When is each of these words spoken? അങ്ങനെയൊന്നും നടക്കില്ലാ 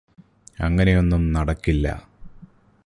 അങ്ങനെയൊന്നും 0.59 1.33
നടക്കില്ലാ 1.33 1.95